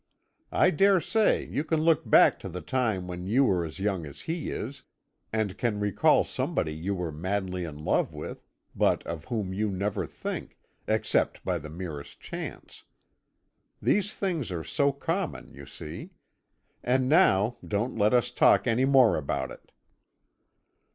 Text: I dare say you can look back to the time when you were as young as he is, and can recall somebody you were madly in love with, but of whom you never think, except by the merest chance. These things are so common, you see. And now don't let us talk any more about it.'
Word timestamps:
I 0.51 0.71
dare 0.71 0.99
say 0.99 1.45
you 1.45 1.63
can 1.63 1.79
look 1.81 2.09
back 2.09 2.39
to 2.39 2.49
the 2.49 2.59
time 2.61 3.07
when 3.07 3.27
you 3.27 3.45
were 3.45 3.63
as 3.63 3.79
young 3.79 4.07
as 4.07 4.21
he 4.21 4.49
is, 4.49 4.81
and 5.31 5.55
can 5.59 5.79
recall 5.79 6.23
somebody 6.23 6.73
you 6.73 6.95
were 6.95 7.11
madly 7.11 7.65
in 7.65 7.77
love 7.77 8.11
with, 8.11 8.43
but 8.75 9.05
of 9.05 9.25
whom 9.25 9.53
you 9.53 9.69
never 9.69 10.07
think, 10.07 10.57
except 10.87 11.45
by 11.45 11.59
the 11.59 11.69
merest 11.69 12.19
chance. 12.19 12.83
These 13.79 14.15
things 14.15 14.51
are 14.51 14.63
so 14.63 14.91
common, 14.91 15.53
you 15.53 15.67
see. 15.67 16.13
And 16.83 17.07
now 17.07 17.57
don't 17.63 17.95
let 17.95 18.11
us 18.15 18.31
talk 18.31 18.65
any 18.65 18.85
more 18.85 19.17
about 19.19 19.51
it.' 19.51 19.71